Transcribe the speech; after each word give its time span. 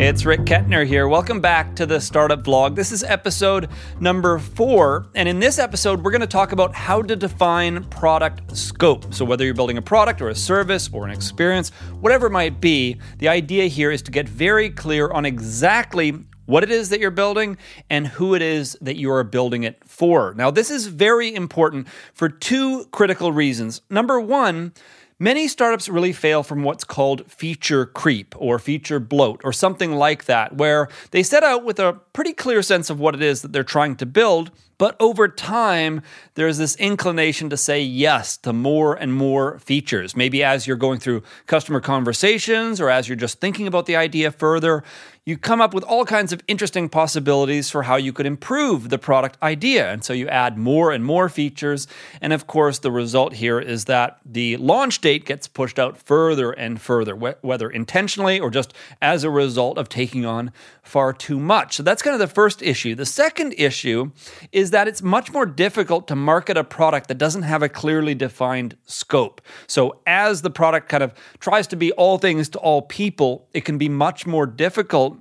It's 0.00 0.24
Rick 0.24 0.42
Kettner 0.42 0.86
here. 0.86 1.08
Welcome 1.08 1.40
back 1.40 1.74
to 1.74 1.84
the 1.84 2.00
Startup 2.00 2.40
Vlog. 2.40 2.76
This 2.76 2.92
is 2.92 3.02
episode 3.02 3.68
number 3.98 4.38
four. 4.38 5.08
And 5.16 5.28
in 5.28 5.40
this 5.40 5.58
episode, 5.58 6.04
we're 6.04 6.12
going 6.12 6.20
to 6.20 6.28
talk 6.28 6.52
about 6.52 6.72
how 6.72 7.02
to 7.02 7.16
define 7.16 7.82
product 7.86 8.56
scope. 8.56 9.12
So, 9.12 9.24
whether 9.24 9.44
you're 9.44 9.54
building 9.54 9.76
a 9.76 9.82
product 9.82 10.22
or 10.22 10.28
a 10.28 10.36
service 10.36 10.88
or 10.92 11.04
an 11.04 11.10
experience, 11.10 11.70
whatever 11.98 12.28
it 12.28 12.30
might 12.30 12.60
be, 12.60 13.00
the 13.18 13.26
idea 13.26 13.66
here 13.66 13.90
is 13.90 14.00
to 14.02 14.12
get 14.12 14.28
very 14.28 14.70
clear 14.70 15.10
on 15.10 15.26
exactly 15.26 16.12
what 16.46 16.62
it 16.62 16.70
is 16.70 16.90
that 16.90 17.00
you're 17.00 17.10
building 17.10 17.58
and 17.90 18.06
who 18.06 18.36
it 18.36 18.40
is 18.40 18.78
that 18.80 18.96
you 18.96 19.10
are 19.10 19.24
building 19.24 19.64
it 19.64 19.82
for. 19.84 20.32
Now, 20.34 20.52
this 20.52 20.70
is 20.70 20.86
very 20.86 21.34
important 21.34 21.88
for 22.14 22.28
two 22.28 22.86
critical 22.92 23.32
reasons. 23.32 23.82
Number 23.90 24.20
one, 24.20 24.72
Many 25.20 25.48
startups 25.48 25.88
really 25.88 26.12
fail 26.12 26.44
from 26.44 26.62
what's 26.62 26.84
called 26.84 27.28
feature 27.28 27.84
creep 27.84 28.36
or 28.38 28.60
feature 28.60 29.00
bloat 29.00 29.40
or 29.42 29.52
something 29.52 29.90
like 29.90 30.26
that, 30.26 30.54
where 30.54 30.88
they 31.10 31.24
set 31.24 31.42
out 31.42 31.64
with 31.64 31.80
a 31.80 31.94
pretty 32.12 32.32
clear 32.32 32.62
sense 32.62 32.88
of 32.88 33.00
what 33.00 33.16
it 33.16 33.22
is 33.22 33.42
that 33.42 33.52
they're 33.52 33.64
trying 33.64 33.96
to 33.96 34.06
build, 34.06 34.52
but 34.78 34.94
over 35.00 35.26
time, 35.26 36.02
there's 36.34 36.56
this 36.56 36.76
inclination 36.76 37.50
to 37.50 37.56
say 37.56 37.82
yes 37.82 38.36
to 38.36 38.52
more 38.52 38.94
and 38.94 39.12
more 39.12 39.58
features. 39.58 40.14
Maybe 40.14 40.44
as 40.44 40.68
you're 40.68 40.76
going 40.76 41.00
through 41.00 41.24
customer 41.46 41.80
conversations 41.80 42.80
or 42.80 42.88
as 42.88 43.08
you're 43.08 43.16
just 43.16 43.40
thinking 43.40 43.66
about 43.66 43.86
the 43.86 43.96
idea 43.96 44.30
further, 44.30 44.84
you 45.28 45.36
come 45.36 45.60
up 45.60 45.74
with 45.74 45.84
all 45.84 46.06
kinds 46.06 46.32
of 46.32 46.40
interesting 46.48 46.88
possibilities 46.88 47.68
for 47.68 47.82
how 47.82 47.96
you 47.96 48.14
could 48.14 48.24
improve 48.24 48.88
the 48.88 48.96
product 48.96 49.36
idea. 49.42 49.92
And 49.92 50.02
so 50.02 50.14
you 50.14 50.26
add 50.26 50.56
more 50.56 50.90
and 50.90 51.04
more 51.04 51.28
features. 51.28 51.86
And 52.22 52.32
of 52.32 52.46
course, 52.46 52.78
the 52.78 52.90
result 52.90 53.34
here 53.34 53.60
is 53.60 53.84
that 53.84 54.20
the 54.24 54.56
launch 54.56 55.02
date 55.02 55.26
gets 55.26 55.46
pushed 55.46 55.78
out 55.78 55.98
further 55.98 56.52
and 56.52 56.80
further, 56.80 57.14
whether 57.14 57.68
intentionally 57.68 58.40
or 58.40 58.48
just 58.48 58.72
as 59.02 59.22
a 59.22 59.28
result 59.28 59.76
of 59.76 59.90
taking 59.90 60.24
on 60.24 60.50
far 60.82 61.12
too 61.12 61.38
much. 61.38 61.76
So 61.76 61.82
that's 61.82 62.00
kind 62.00 62.14
of 62.14 62.20
the 62.20 62.34
first 62.34 62.62
issue. 62.62 62.94
The 62.94 63.04
second 63.04 63.54
issue 63.58 64.12
is 64.50 64.70
that 64.70 64.88
it's 64.88 65.02
much 65.02 65.30
more 65.30 65.44
difficult 65.44 66.08
to 66.08 66.16
market 66.16 66.56
a 66.56 66.64
product 66.64 67.08
that 67.08 67.18
doesn't 67.18 67.42
have 67.42 67.62
a 67.62 67.68
clearly 67.68 68.14
defined 68.14 68.78
scope. 68.86 69.42
So 69.66 70.00
as 70.06 70.40
the 70.40 70.48
product 70.48 70.88
kind 70.88 71.02
of 71.02 71.12
tries 71.38 71.66
to 71.66 71.76
be 71.76 71.92
all 71.92 72.16
things 72.16 72.48
to 72.50 72.58
all 72.60 72.80
people, 72.80 73.46
it 73.52 73.66
can 73.66 73.76
be 73.76 73.90
much 73.90 74.26
more 74.26 74.46
difficult 74.46 75.17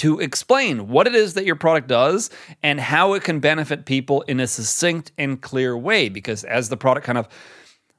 to 0.00 0.18
explain 0.18 0.88
what 0.88 1.06
it 1.06 1.14
is 1.14 1.34
that 1.34 1.44
your 1.44 1.56
product 1.56 1.86
does 1.86 2.30
and 2.62 2.80
how 2.80 3.12
it 3.12 3.22
can 3.22 3.38
benefit 3.38 3.84
people 3.84 4.22
in 4.22 4.40
a 4.40 4.46
succinct 4.46 5.12
and 5.18 5.42
clear 5.42 5.76
way. 5.76 6.08
Because 6.08 6.42
as 6.42 6.70
the 6.70 6.76
product 6.78 7.04
kind 7.04 7.18
of 7.18 7.28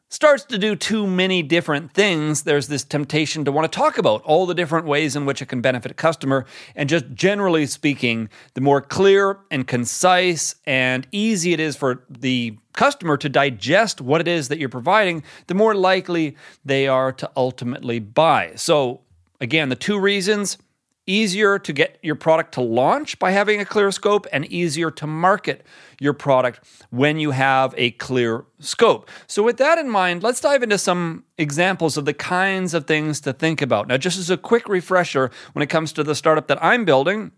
starts 0.09 0.43
to 0.45 0.57
do 0.57 0.75
too 0.75 1.05
many 1.05 1.43
different 1.43 1.93
things, 1.93 2.41
there's 2.41 2.67
this 2.69 2.83
temptation 2.83 3.45
to 3.45 3.51
want 3.51 3.71
to 3.71 3.77
talk 3.77 3.99
about 3.99 4.23
all 4.23 4.47
the 4.47 4.55
different 4.55 4.87
ways 4.87 5.15
in 5.15 5.27
which 5.27 5.43
it 5.43 5.45
can 5.45 5.61
benefit 5.61 5.91
a 5.91 5.93
customer. 5.93 6.47
And 6.75 6.89
just 6.89 7.05
generally 7.13 7.67
speaking, 7.67 8.29
the 8.55 8.61
more 8.61 8.81
clear 8.81 9.37
and 9.51 9.67
concise 9.67 10.55
and 10.65 11.05
easy 11.11 11.53
it 11.53 11.59
is 11.59 11.75
for 11.75 12.03
the 12.09 12.57
customer 12.73 13.15
to 13.17 13.29
digest 13.29 14.01
what 14.01 14.21
it 14.21 14.27
is 14.27 14.47
that 14.47 14.57
you're 14.57 14.69
providing, 14.69 15.21
the 15.45 15.53
more 15.53 15.75
likely 15.75 16.35
they 16.65 16.87
are 16.87 17.11
to 17.11 17.29
ultimately 17.37 17.99
buy. 17.99 18.53
So, 18.55 19.01
again, 19.39 19.69
the 19.69 19.75
two 19.75 19.99
reasons 19.99 20.57
easier 21.07 21.57
to 21.59 21.73
get 21.73 21.97
your 22.01 22.15
product 22.15 22.53
to 22.53 22.61
launch 22.61 23.17
by 23.19 23.31
having 23.31 23.59
a 23.59 23.65
clear 23.65 23.91
scope 23.91 24.27
and 24.31 24.45
easier 24.45 24.91
to 24.91 25.07
market 25.07 25.65
your 25.99 26.13
product 26.13 26.59
when 26.89 27.19
you 27.19 27.31
have 27.31 27.73
a 27.77 27.91
clear 27.91 28.45
scope. 28.59 29.09
So, 29.27 29.43
with 29.43 29.57
that 29.57 29.77
in 29.77 29.89
mind, 29.89 30.23
let's 30.23 30.41
dive 30.41 30.63
into 30.63 30.77
some 30.77 31.23
examples 31.37 31.97
of 31.97 32.05
the 32.05 32.13
kinds 32.13 32.73
of 32.73 32.85
things 32.85 33.19
to 33.21 33.33
think 33.33 33.61
about. 33.61 33.87
Now, 33.87 33.97
just 33.97 34.19
as 34.19 34.29
a 34.29 34.37
quick 34.37 34.67
refresher, 34.67 35.31
when 35.53 35.63
it 35.63 35.67
comes 35.67 35.91
to 35.93 36.03
the 36.03 36.15
startup 36.15 36.47
that 36.47 36.63
I'm 36.63 36.85
building, 36.85 37.31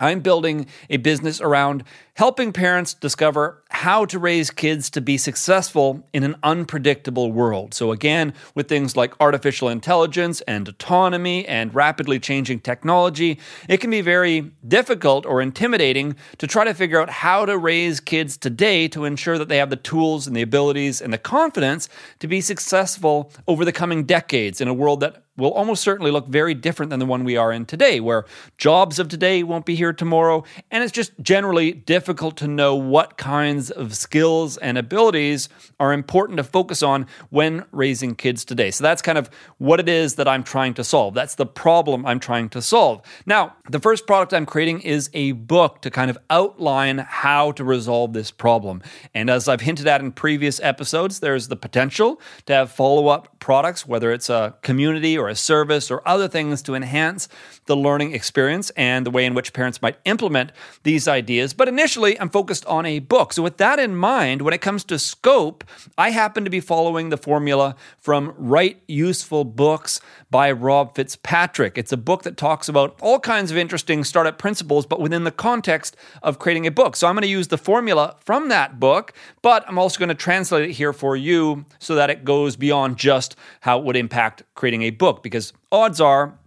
I'm 0.00 0.20
building 0.20 0.66
a 0.88 0.96
business 0.96 1.40
around 1.40 1.84
helping 2.20 2.52
parents 2.52 2.92
discover 2.92 3.62
how 3.70 4.04
to 4.04 4.18
raise 4.18 4.50
kids 4.50 4.90
to 4.90 5.00
be 5.00 5.16
successful 5.16 6.06
in 6.12 6.22
an 6.22 6.36
unpredictable 6.42 7.32
world. 7.32 7.72
So, 7.72 7.92
again, 7.92 8.34
with 8.54 8.68
things 8.68 8.94
like 8.94 9.14
artificial 9.20 9.70
intelligence 9.70 10.42
and 10.42 10.68
autonomy 10.68 11.48
and 11.48 11.74
rapidly 11.74 12.20
changing 12.20 12.60
technology, 12.60 13.38
it 13.70 13.78
can 13.78 13.90
be 13.90 14.02
very 14.02 14.52
difficult 14.68 15.24
or 15.24 15.40
intimidating 15.40 16.14
to 16.36 16.46
try 16.46 16.64
to 16.64 16.74
figure 16.74 17.00
out 17.00 17.08
how 17.08 17.46
to 17.46 17.56
raise 17.56 18.00
kids 18.00 18.36
today 18.36 18.86
to 18.88 19.06
ensure 19.06 19.38
that 19.38 19.48
they 19.48 19.56
have 19.56 19.70
the 19.70 19.76
tools 19.76 20.26
and 20.26 20.36
the 20.36 20.42
abilities 20.42 21.00
and 21.00 21.14
the 21.14 21.18
confidence 21.18 21.88
to 22.18 22.28
be 22.28 22.42
successful 22.42 23.32
over 23.48 23.64
the 23.64 23.72
coming 23.72 24.04
decades 24.04 24.60
in 24.60 24.68
a 24.68 24.74
world 24.74 25.00
that 25.00 25.24
will 25.38 25.52
almost 25.52 25.82
certainly 25.82 26.10
look 26.10 26.28
very 26.28 26.52
different 26.52 26.90
than 26.90 26.98
the 26.98 27.06
one 27.06 27.24
we 27.24 27.38
are 27.38 27.50
in 27.50 27.64
today, 27.64 27.98
where 27.98 28.26
jobs 28.58 28.98
of 28.98 29.08
today 29.08 29.42
won't 29.42 29.64
be 29.64 29.74
here 29.74 29.92
tomorrow. 29.92 30.44
And 30.70 30.84
it's 30.84 30.92
just 30.92 31.12
generally 31.22 31.72
difficult 31.72 32.09
to 32.14 32.48
know 32.48 32.74
what 32.74 33.16
kinds 33.16 33.70
of 33.70 33.96
skills 33.96 34.56
and 34.58 34.76
abilities 34.76 35.48
are 35.78 35.92
important 35.92 36.36
to 36.36 36.44
focus 36.44 36.82
on 36.82 37.06
when 37.30 37.64
raising 37.72 38.14
kids 38.14 38.44
today. 38.44 38.70
So 38.70 38.82
that's 38.82 39.02
kind 39.02 39.18
of 39.18 39.30
what 39.58 39.80
it 39.80 39.88
is 39.88 40.16
that 40.16 40.28
I'm 40.28 40.44
trying 40.44 40.74
to 40.74 40.84
solve. 40.84 41.14
That's 41.14 41.34
the 41.34 41.46
problem 41.46 42.04
I'm 42.04 42.20
trying 42.20 42.48
to 42.50 42.62
solve. 42.62 43.02
Now, 43.26 43.56
the 43.68 43.80
first 43.80 44.06
product 44.06 44.34
I'm 44.34 44.46
creating 44.46 44.80
is 44.80 45.10
a 45.14 45.32
book 45.32 45.82
to 45.82 45.90
kind 45.90 46.10
of 46.10 46.18
outline 46.28 46.98
how 46.98 47.52
to 47.52 47.64
resolve 47.64 48.12
this 48.12 48.30
problem. 48.30 48.82
And 49.14 49.30
as 49.30 49.48
I've 49.48 49.62
hinted 49.62 49.86
at 49.86 50.00
in 50.00 50.12
previous 50.12 50.60
episodes, 50.60 51.20
there's 51.20 51.48
the 51.48 51.56
potential 51.56 52.20
to 52.46 52.52
have 52.52 52.70
follow 52.70 53.08
up 53.08 53.39
products, 53.40 53.86
whether 53.86 54.12
it's 54.12 54.30
a 54.30 54.54
community 54.62 55.18
or 55.18 55.28
a 55.28 55.34
service 55.34 55.90
or 55.90 56.06
other 56.06 56.28
things 56.28 56.62
to 56.62 56.74
enhance 56.74 57.28
the 57.66 57.76
learning 57.76 58.12
experience 58.12 58.70
and 58.70 59.06
the 59.06 59.10
way 59.10 59.24
in 59.24 59.34
which 59.34 59.52
parents 59.52 59.80
might 59.80 59.96
implement 60.04 60.52
these 60.82 61.08
ideas. 61.08 61.54
But 61.54 61.68
initially, 61.68 62.18
I'm 62.20 62.28
focused 62.28 62.66
on 62.66 62.84
a 62.86 62.98
book. 62.98 63.32
So, 63.32 63.42
with 63.42 63.56
that 63.58 63.78
in 63.78 63.96
mind, 63.96 64.42
when 64.42 64.52
it 64.52 64.60
comes 64.60 64.84
to 64.84 64.98
scope, 64.98 65.64
I 65.96 66.10
happen 66.10 66.44
to 66.44 66.50
be 66.50 66.60
following 66.60 67.08
the 67.08 67.16
formula 67.16 67.76
from 67.98 68.34
Write 68.36 68.82
Useful 68.86 69.44
Books 69.44 70.00
by 70.30 70.52
Rob 70.52 70.94
Fitzpatrick. 70.94 71.78
It's 71.78 71.92
a 71.92 71.96
book 71.96 72.22
that 72.24 72.36
talks 72.36 72.68
about 72.68 72.98
all 73.00 73.18
kinds 73.20 73.50
of 73.50 73.56
interesting 73.56 74.04
startup 74.04 74.38
principles, 74.38 74.86
but 74.86 75.00
within 75.00 75.24
the 75.24 75.30
context 75.30 75.96
of 76.22 76.38
creating 76.38 76.66
a 76.66 76.70
book. 76.70 76.96
So, 76.96 77.06
I'm 77.06 77.14
going 77.14 77.22
to 77.22 77.28
use 77.28 77.48
the 77.48 77.58
formula 77.58 78.16
from 78.24 78.48
that 78.48 78.78
book, 78.78 79.12
but 79.42 79.64
I'm 79.68 79.78
also 79.78 79.98
going 79.98 80.08
to 80.08 80.14
translate 80.14 80.68
it 80.68 80.72
here 80.72 80.92
for 80.92 81.16
you 81.16 81.64
so 81.78 81.94
that 81.94 82.10
it 82.10 82.24
goes 82.24 82.56
beyond 82.56 82.96
just 82.96 83.29
how 83.60 83.78
it 83.78 83.84
would 83.84 83.96
impact 83.96 84.42
creating 84.54 84.82
a 84.82 84.90
book 84.90 85.22
because 85.22 85.52
odds 85.72 86.00
are 86.00 86.38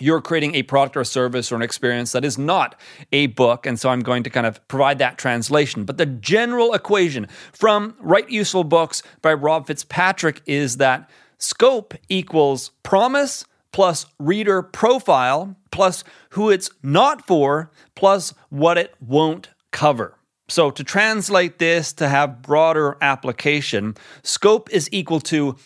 you're 0.00 0.20
creating 0.20 0.54
a 0.54 0.62
product 0.62 0.96
or 0.96 1.00
a 1.00 1.06
service 1.06 1.50
or 1.50 1.56
an 1.56 1.62
experience 1.62 2.12
that 2.12 2.24
is 2.24 2.36
not 2.36 2.78
a 3.12 3.28
book. 3.28 3.66
And 3.66 3.78
so 3.78 3.88
I'm 3.88 4.00
going 4.00 4.22
to 4.24 4.30
kind 4.30 4.46
of 4.46 4.66
provide 4.68 4.98
that 4.98 5.18
translation. 5.18 5.84
But 5.84 5.96
the 5.96 6.06
general 6.06 6.74
equation 6.74 7.28
from 7.52 7.94
Write 8.00 8.30
Useful 8.30 8.64
Books 8.64 9.02
by 9.22 9.32
Rob 9.32 9.66
Fitzpatrick 9.66 10.42
is 10.46 10.76
that 10.78 11.08
scope 11.38 11.94
equals 12.08 12.72
promise 12.82 13.44
plus 13.72 14.06
reader 14.18 14.62
profile 14.62 15.56
plus 15.70 16.04
who 16.30 16.50
it's 16.50 16.70
not 16.82 17.26
for 17.26 17.70
plus 17.94 18.32
what 18.48 18.78
it 18.78 18.94
won't 19.00 19.50
cover. 19.70 20.14
So, 20.48 20.70
to 20.70 20.84
translate 20.84 21.58
this 21.58 21.92
to 21.94 22.08
have 22.08 22.40
broader 22.40 22.96
application, 23.00 23.96
scope 24.22 24.70
is 24.72 24.88
equal 24.92 25.18
to 25.22 25.56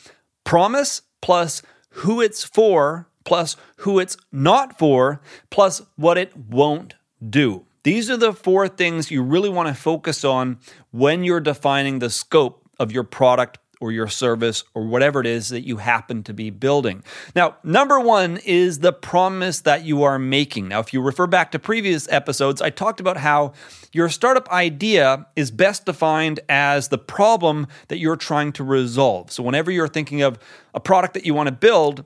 promise 0.44 1.02
plus 1.20 1.62
who 1.90 2.20
it's 2.20 2.44
for 2.44 3.10
plus 3.30 3.56
who 3.76 4.00
it's 4.00 4.16
not 4.32 4.76
for, 4.76 5.20
plus 5.50 5.82
what 5.94 6.18
it 6.18 6.36
won't 6.36 6.94
do. 7.28 7.64
These 7.84 8.10
are 8.10 8.16
the 8.16 8.32
four 8.32 8.66
things 8.66 9.10
you 9.10 9.22
really 9.22 9.48
want 9.48 9.68
to 9.68 9.74
focus 9.74 10.24
on 10.24 10.58
when 10.90 11.22
you're 11.22 11.38
defining 11.38 12.00
the 12.00 12.10
scope 12.10 12.68
of 12.80 12.90
your 12.90 13.04
product 13.04 13.58
or 13.80 13.91
your 13.91 14.08
service 14.08 14.62
or 14.74 14.84
whatever 14.84 15.20
it 15.20 15.26
is 15.26 15.48
that 15.48 15.66
you 15.66 15.78
happen 15.78 16.22
to 16.22 16.34
be 16.34 16.50
building. 16.50 17.02
Now, 17.34 17.56
number 17.65 17.98
one 17.98 18.38
is 18.44 18.80
the 18.80 18.92
promise 18.92 19.60
that 19.62 19.84
you 19.84 20.03
are 20.03 20.18
making. 20.18 20.68
Now, 20.68 20.80
if 20.80 20.92
you 20.92 21.00
refer 21.00 21.27
back 21.27 21.50
to 21.53 21.59
previous 21.59 22.06
episodes, 22.10 22.60
I 22.60 22.71
talked 22.71 23.00
about 23.00 23.16
how 23.16 23.53
your 23.92 24.09
startup 24.09 24.48
idea 24.50 25.27
is 25.34 25.50
best 25.50 25.86
defined 25.86 26.41
as 26.48 26.88
the 26.88 26.98
problem 26.98 27.66
that 27.88 27.98
you're 27.98 28.16
trying 28.16 28.53
to 28.53 28.65
resolve. 28.65 29.32
So, 29.32 29.42
whenever 29.42 29.71
you're 29.71 29.88
thinking 29.88 30.22
of 30.22 30.38
a 30.74 30.80
product 30.80 31.15
that 31.15 31.24
you 31.24 31.34
want 31.34 31.48
to 31.48 31.54
build, 31.54 32.04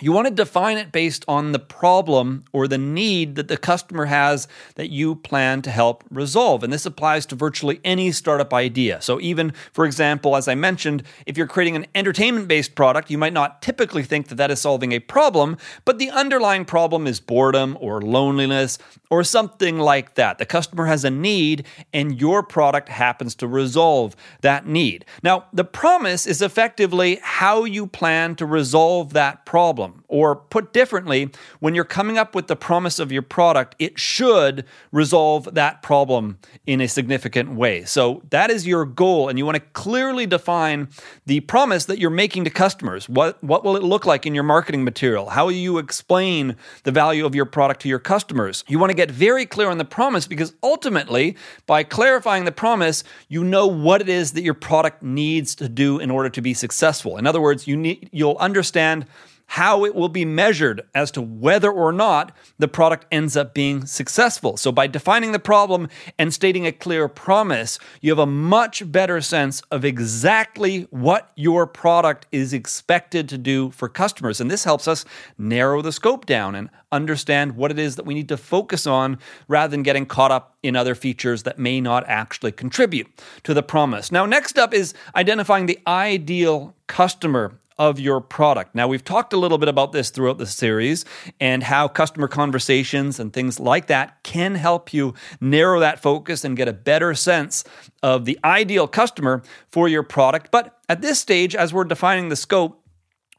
you 0.00 0.10
want 0.10 0.26
to 0.26 0.34
define 0.34 0.76
it 0.76 0.90
based 0.90 1.24
on 1.28 1.52
the 1.52 1.58
problem 1.60 2.44
or 2.52 2.66
the 2.66 2.78
need 2.78 3.36
that 3.36 3.46
the 3.46 3.56
customer 3.56 4.06
has 4.06 4.48
that 4.74 4.90
you 4.90 5.14
plan 5.14 5.62
to 5.62 5.70
help 5.70 6.02
resolve. 6.10 6.64
And 6.64 6.72
this 6.72 6.84
applies 6.84 7.26
to 7.26 7.36
virtually 7.36 7.80
any 7.84 8.10
startup 8.10 8.52
idea. 8.52 9.00
So, 9.00 9.20
even 9.20 9.52
for 9.72 9.84
example, 9.84 10.34
as 10.34 10.48
I 10.48 10.56
mentioned, 10.56 11.04
if 11.26 11.38
you're 11.38 11.46
creating 11.46 11.76
an 11.76 11.86
entertainment 11.94 12.48
based 12.48 12.74
product, 12.74 13.08
you 13.08 13.18
might 13.18 13.32
not 13.32 13.62
typically 13.62 14.02
think 14.02 14.28
that 14.28 14.34
that 14.36 14.50
is 14.50 14.60
solving 14.60 14.92
a 14.92 14.98
problem, 14.98 15.56
but 15.84 15.98
the 15.98 16.10
underlying 16.10 16.64
problem 16.64 17.06
is 17.06 17.20
boredom 17.20 17.78
or 17.80 18.00
loneliness 18.02 18.78
or 19.10 19.22
something 19.22 19.78
like 19.78 20.14
that. 20.14 20.38
The 20.38 20.46
customer 20.46 20.86
has 20.86 21.04
a 21.04 21.10
need, 21.10 21.66
and 21.92 22.20
your 22.20 22.42
product 22.42 22.88
happens 22.88 23.36
to 23.36 23.46
resolve 23.46 24.16
that 24.40 24.66
need. 24.66 25.04
Now, 25.22 25.44
the 25.52 25.64
promise 25.64 26.26
is 26.26 26.42
effectively 26.42 27.20
how 27.22 27.64
you 27.64 27.86
plan 27.86 28.34
to 28.36 28.46
resolve 28.46 29.12
that 29.12 29.46
problem 29.46 29.83
problem. 29.84 30.04
Or 30.08 30.36
put 30.36 30.72
differently, 30.72 31.30
when 31.60 31.74
you're 31.74 31.84
coming 31.84 32.18
up 32.18 32.34
with 32.34 32.46
the 32.46 32.56
promise 32.56 32.98
of 32.98 33.12
your 33.12 33.22
product, 33.22 33.74
it 33.78 33.98
should 33.98 34.64
resolve 34.92 35.54
that 35.54 35.82
problem 35.82 36.38
in 36.66 36.80
a 36.80 36.88
significant 36.88 37.54
way. 37.54 37.84
So 37.84 38.22
that 38.30 38.50
is 38.50 38.66
your 38.66 38.84
goal, 38.84 39.28
and 39.28 39.38
you 39.38 39.44
want 39.44 39.56
to 39.56 39.62
clearly 39.72 40.26
define 40.26 40.88
the 41.26 41.40
promise 41.40 41.86
that 41.86 41.98
you're 41.98 42.10
making 42.10 42.44
to 42.44 42.50
customers. 42.50 43.08
What, 43.08 43.42
what 43.42 43.64
will 43.64 43.76
it 43.76 43.82
look 43.82 44.06
like 44.06 44.26
in 44.26 44.34
your 44.34 44.44
marketing 44.44 44.84
material? 44.84 45.30
How 45.30 45.46
will 45.46 45.52
you 45.52 45.78
explain 45.78 46.56
the 46.84 46.92
value 46.92 47.26
of 47.26 47.34
your 47.34 47.46
product 47.46 47.82
to 47.82 47.88
your 47.88 47.98
customers? 47.98 48.64
You 48.68 48.78
want 48.78 48.90
to 48.90 48.96
get 48.96 49.10
very 49.10 49.46
clear 49.46 49.68
on 49.68 49.78
the 49.78 49.84
promise 49.84 50.26
because 50.26 50.54
ultimately, 50.62 51.36
by 51.66 51.82
clarifying 51.82 52.44
the 52.44 52.52
promise, 52.52 53.04
you 53.28 53.44
know 53.44 53.66
what 53.66 54.00
it 54.00 54.08
is 54.08 54.32
that 54.32 54.42
your 54.42 54.54
product 54.54 55.02
needs 55.02 55.54
to 55.56 55.68
do 55.68 55.98
in 55.98 56.10
order 56.10 56.30
to 56.30 56.40
be 56.40 56.54
successful. 56.54 57.16
In 57.16 57.26
other 57.26 57.40
words, 57.40 57.66
you 57.66 57.76
need, 57.76 58.08
you'll 58.12 58.36
understand 58.38 59.06
how 59.46 59.84
it 59.84 59.94
will 59.94 60.08
be 60.08 60.24
measured 60.24 60.82
as 60.94 61.10
to 61.12 61.20
whether 61.20 61.70
or 61.70 61.92
not 61.92 62.32
the 62.58 62.68
product 62.68 63.06
ends 63.12 63.36
up 63.36 63.54
being 63.54 63.86
successful. 63.86 64.56
So, 64.56 64.72
by 64.72 64.86
defining 64.86 65.32
the 65.32 65.38
problem 65.38 65.88
and 66.18 66.32
stating 66.32 66.66
a 66.66 66.72
clear 66.72 67.08
promise, 67.08 67.78
you 68.00 68.10
have 68.10 68.18
a 68.18 68.26
much 68.26 68.90
better 68.90 69.20
sense 69.20 69.60
of 69.70 69.84
exactly 69.84 70.82
what 70.90 71.30
your 71.36 71.66
product 71.66 72.26
is 72.32 72.52
expected 72.52 73.28
to 73.28 73.38
do 73.38 73.70
for 73.70 73.88
customers. 73.88 74.40
And 74.40 74.50
this 74.50 74.64
helps 74.64 74.88
us 74.88 75.04
narrow 75.38 75.82
the 75.82 75.92
scope 75.92 76.26
down 76.26 76.54
and 76.54 76.70
understand 76.90 77.56
what 77.56 77.70
it 77.70 77.78
is 77.78 77.96
that 77.96 78.06
we 78.06 78.14
need 78.14 78.28
to 78.28 78.36
focus 78.36 78.86
on 78.86 79.18
rather 79.48 79.70
than 79.70 79.82
getting 79.82 80.06
caught 80.06 80.30
up 80.30 80.56
in 80.62 80.76
other 80.76 80.94
features 80.94 81.42
that 81.42 81.58
may 81.58 81.80
not 81.80 82.04
actually 82.06 82.52
contribute 82.52 83.06
to 83.42 83.52
the 83.52 83.62
promise. 83.62 84.10
Now, 84.10 84.24
next 84.26 84.58
up 84.58 84.72
is 84.72 84.94
identifying 85.14 85.66
the 85.66 85.78
ideal 85.86 86.74
customer 86.86 87.58
of 87.78 87.98
your 87.98 88.20
product. 88.20 88.74
Now, 88.74 88.86
we've 88.86 89.04
talked 89.04 89.32
a 89.32 89.36
little 89.36 89.58
bit 89.58 89.68
about 89.68 89.92
this 89.92 90.10
throughout 90.10 90.38
the 90.38 90.46
series 90.46 91.04
and 91.40 91.62
how 91.62 91.88
customer 91.88 92.28
conversations 92.28 93.18
and 93.18 93.32
things 93.32 93.58
like 93.58 93.86
that 93.88 94.22
can 94.22 94.54
help 94.54 94.92
you 94.92 95.14
narrow 95.40 95.80
that 95.80 96.00
focus 96.00 96.44
and 96.44 96.56
get 96.56 96.68
a 96.68 96.72
better 96.72 97.14
sense 97.14 97.64
of 98.02 98.24
the 98.26 98.38
ideal 98.44 98.86
customer 98.86 99.42
for 99.70 99.88
your 99.88 100.02
product. 100.02 100.50
But 100.50 100.78
at 100.88 101.02
this 101.02 101.18
stage, 101.18 101.54
as 101.56 101.72
we're 101.72 101.84
defining 101.84 102.28
the 102.28 102.36
scope, 102.36 102.83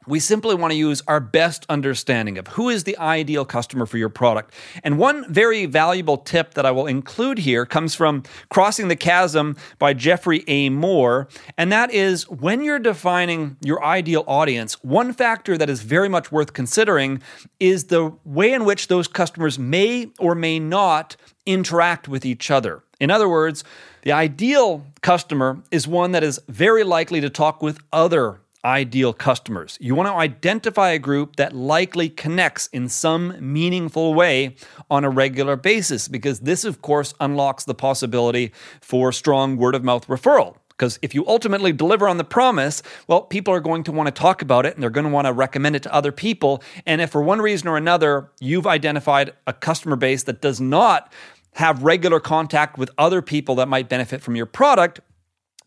we 0.06 0.20
simply 0.20 0.54
want 0.54 0.72
to 0.72 0.76
use 0.76 1.02
our 1.06 1.20
best 1.20 1.66
understanding 1.68 2.38
of 2.38 2.46
who 2.48 2.68
is 2.68 2.84
the 2.84 2.96
ideal 2.98 3.44
customer 3.44 3.86
for 3.86 3.98
your 3.98 4.08
product. 4.08 4.52
And 4.84 4.98
one 4.98 5.30
very 5.32 5.66
valuable 5.66 6.18
tip 6.18 6.54
that 6.54 6.64
I 6.64 6.70
will 6.70 6.86
include 6.86 7.38
here 7.38 7.66
comes 7.66 7.94
from 7.94 8.22
Crossing 8.48 8.88
the 8.88 8.96
Chasm 8.96 9.56
by 9.78 9.92
Geoffrey 9.92 10.44
A. 10.46 10.68
Moore. 10.70 11.28
And 11.58 11.72
that 11.72 11.90
is 11.90 12.28
when 12.30 12.62
you're 12.62 12.78
defining 12.78 13.56
your 13.60 13.84
ideal 13.84 14.24
audience, 14.26 14.82
one 14.82 15.12
factor 15.12 15.58
that 15.58 15.70
is 15.70 15.82
very 15.82 16.08
much 16.08 16.30
worth 16.30 16.52
considering 16.52 17.22
is 17.58 17.84
the 17.84 18.12
way 18.24 18.52
in 18.52 18.64
which 18.64 18.88
those 18.88 19.08
customers 19.08 19.58
may 19.58 20.08
or 20.18 20.34
may 20.34 20.58
not 20.58 21.16
interact 21.44 22.08
with 22.08 22.24
each 22.24 22.50
other. 22.50 22.82
In 22.98 23.10
other 23.10 23.28
words, 23.28 23.62
the 24.02 24.12
ideal 24.12 24.86
customer 25.00 25.62
is 25.70 25.86
one 25.86 26.12
that 26.12 26.22
is 26.22 26.40
very 26.48 26.84
likely 26.84 27.20
to 27.20 27.30
talk 27.30 27.62
with 27.62 27.78
other 27.92 28.40
ideal 28.66 29.12
customers. 29.12 29.78
You 29.80 29.94
want 29.94 30.08
to 30.08 30.14
identify 30.14 30.90
a 30.90 30.98
group 30.98 31.36
that 31.36 31.54
likely 31.54 32.08
connects 32.08 32.66
in 32.72 32.88
some 32.88 33.36
meaningful 33.40 34.12
way 34.12 34.56
on 34.90 35.04
a 35.04 35.10
regular 35.10 35.54
basis, 35.54 36.08
because 36.08 36.40
this, 36.40 36.64
of 36.64 36.82
course, 36.82 37.14
unlocks 37.20 37.64
the 37.64 37.74
possibility 37.74 38.52
for 38.80 39.12
strong 39.12 39.56
word 39.56 39.76
of 39.76 39.84
mouth 39.84 40.08
referral. 40.08 40.56
Because 40.70 40.98
if 41.00 41.14
you 41.14 41.26
ultimately 41.26 41.72
deliver 41.72 42.06
on 42.06 42.18
the 42.18 42.24
promise, 42.24 42.82
well, 43.06 43.22
people 43.22 43.54
are 43.54 43.60
going 43.60 43.84
to 43.84 43.92
want 43.92 44.08
to 44.08 44.10
talk 44.10 44.42
about 44.42 44.66
it 44.66 44.74
and 44.74 44.82
they're 44.82 44.90
going 44.90 45.06
to 45.06 45.12
want 45.12 45.26
to 45.26 45.32
recommend 45.32 45.74
it 45.74 45.82
to 45.84 45.94
other 45.94 46.12
people. 46.12 46.62
And 46.84 47.00
if 47.00 47.10
for 47.10 47.22
one 47.22 47.40
reason 47.40 47.68
or 47.68 47.78
another 47.78 48.30
you've 48.40 48.66
identified 48.66 49.32
a 49.46 49.54
customer 49.54 49.96
base 49.96 50.24
that 50.24 50.42
does 50.42 50.60
not 50.60 51.10
have 51.54 51.82
regular 51.82 52.20
contact 52.20 52.76
with 52.76 52.90
other 52.98 53.22
people 53.22 53.54
that 53.54 53.68
might 53.68 53.88
benefit 53.88 54.20
from 54.20 54.36
your 54.36 54.44
product, 54.44 55.00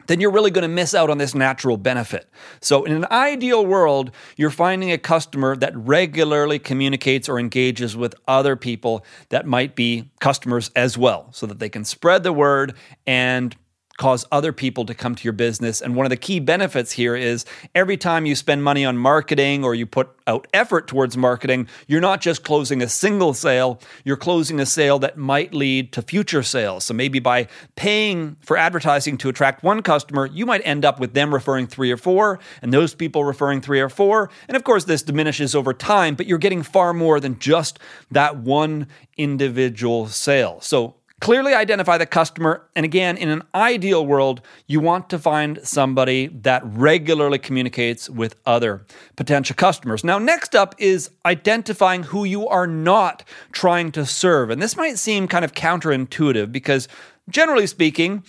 then 0.09 0.19
you're 0.19 0.31
really 0.31 0.49
going 0.49 0.63
to 0.63 0.67
miss 0.67 0.95
out 0.95 1.11
on 1.11 1.19
this 1.19 1.35
natural 1.35 1.77
benefit. 1.77 2.27
So, 2.61 2.83
in 2.83 2.93
an 2.93 3.05
ideal 3.11 3.63
world, 3.63 4.09
you're 4.37 4.49
finding 4.49 4.91
a 4.91 4.97
customer 4.97 5.55
that 5.57 5.71
regularly 5.77 6.57
communicates 6.57 7.29
or 7.29 7.39
engages 7.39 7.95
with 7.95 8.15
other 8.27 8.55
people 8.55 9.05
that 9.29 9.45
might 9.45 9.75
be 9.75 10.09
customers 10.19 10.71
as 10.75 10.97
well, 10.97 11.29
so 11.31 11.45
that 11.45 11.59
they 11.59 11.69
can 11.69 11.85
spread 11.85 12.23
the 12.23 12.33
word 12.33 12.73
and 13.05 13.55
cause 13.99 14.25
other 14.31 14.51
people 14.51 14.85
to 14.85 14.95
come 14.95 15.13
to 15.13 15.23
your 15.23 15.33
business. 15.33 15.81
And 15.81 15.93
one 15.93 16.05
of 16.05 16.09
the 16.09 16.17
key 16.17 16.39
benefits 16.39 16.93
here 16.93 17.15
is 17.15 17.45
every 17.75 17.97
time 17.97 18.25
you 18.25 18.33
spend 18.33 18.63
money 18.63 18.85
on 18.85 18.97
marketing 18.97 19.63
or 19.63 19.75
you 19.75 19.85
put 19.85 20.09
out 20.25 20.47
effort 20.53 20.87
towards 20.87 21.17
marketing, 21.17 21.67
you're 21.85 21.99
not 21.99 22.21
just 22.21 22.43
closing 22.43 22.81
a 22.81 22.87
single 22.87 23.33
sale, 23.33 23.79
you're 24.05 24.17
closing 24.17 24.59
a 24.59 24.65
sale 24.65 24.99
that 24.99 25.17
might 25.17 25.53
lead 25.53 25.91
to 25.91 26.01
future 26.01 26.41
sales. 26.41 26.85
So 26.85 26.93
maybe 26.93 27.19
by 27.19 27.47
paying 27.75 28.37
for 28.41 28.55
advertising 28.55 29.17
to 29.17 29.29
attract 29.29 29.63
one 29.63 29.81
customer, 29.81 30.27
you 30.27 30.45
might 30.45 30.61
end 30.63 30.85
up 30.85 30.99
with 30.99 31.13
them 31.13 31.33
referring 31.33 31.67
three 31.67 31.91
or 31.91 31.97
four, 31.97 32.39
and 32.61 32.73
those 32.73 32.95
people 32.95 33.25
referring 33.25 33.59
three 33.59 33.81
or 33.81 33.89
four. 33.89 34.29
And 34.47 34.55
of 34.55 34.63
course, 34.63 34.85
this 34.85 35.03
diminishes 35.03 35.53
over 35.53 35.73
time, 35.73 36.15
but 36.15 36.25
you're 36.25 36.37
getting 36.37 36.63
far 36.63 36.93
more 36.93 37.19
than 37.19 37.37
just 37.37 37.79
that 38.11 38.37
one 38.37 38.87
individual 39.17 40.07
sale. 40.07 40.61
So 40.61 40.95
Clearly 41.19 41.53
identify 41.53 41.97
the 41.97 42.05
customer. 42.05 42.67
And 42.75 42.85
again, 42.85 43.17
in 43.17 43.29
an 43.29 43.43
ideal 43.53 44.05
world, 44.05 44.41
you 44.67 44.79
want 44.79 45.09
to 45.09 45.19
find 45.19 45.59
somebody 45.63 46.27
that 46.27 46.61
regularly 46.65 47.39
communicates 47.39 48.09
with 48.09 48.35
other 48.45 48.85
potential 49.17 49.55
customers. 49.55 50.03
Now, 50.03 50.17
next 50.17 50.55
up 50.55 50.75
is 50.77 51.09
identifying 51.25 52.03
who 52.03 52.23
you 52.23 52.47
are 52.47 52.67
not 52.67 53.23
trying 53.51 53.91
to 53.93 54.05
serve. 54.05 54.49
And 54.49 54.61
this 54.61 54.77
might 54.77 54.97
seem 54.97 55.27
kind 55.27 55.43
of 55.43 55.53
counterintuitive 55.53 56.51
because, 56.51 56.87
generally 57.29 57.67
speaking, 57.67 58.23